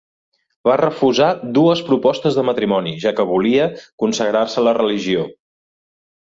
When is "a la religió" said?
4.63-5.29